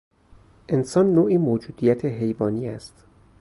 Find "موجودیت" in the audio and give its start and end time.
1.37-2.05